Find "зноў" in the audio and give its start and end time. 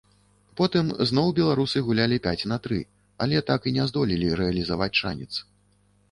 1.09-1.27